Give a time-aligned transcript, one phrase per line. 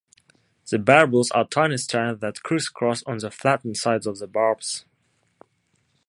[0.71, 4.83] The barbules are tiny strands that criss-cross on the flattened sides of the barbs.